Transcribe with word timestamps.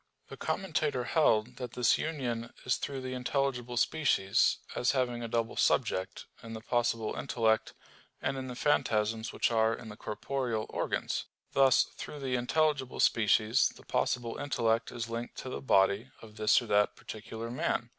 The 0.29 0.35
Commentator 0.37 1.03
held 1.03 1.57
that 1.57 1.73
this 1.73 1.99
union 1.99 2.51
is 2.65 2.77
through 2.77 3.01
the 3.01 3.13
intelligible 3.13 3.77
species, 3.77 4.57
as 4.75 4.93
having 4.93 5.21
a 5.21 5.27
double 5.27 5.55
subject, 5.55 6.25
in 6.41 6.53
the 6.53 6.61
possible 6.61 7.13
intellect, 7.15 7.75
and 8.19 8.35
in 8.35 8.47
the 8.47 8.55
phantasms 8.55 9.31
which 9.31 9.51
are 9.51 9.75
in 9.75 9.89
the 9.89 9.95
corporeal 9.95 10.65
organs. 10.69 11.25
Thus 11.53 11.83
through 11.83 12.17
the 12.19 12.33
intelligible 12.33 12.99
species 12.99 13.69
the 13.75 13.83
possible 13.85 14.37
intellect 14.39 14.91
is 14.91 15.07
linked 15.07 15.37
to 15.37 15.49
the 15.49 15.61
body 15.61 16.09
of 16.19 16.35
this 16.37 16.63
or 16.63 16.65
that 16.65 16.95
particular 16.95 17.51
man. 17.51 17.89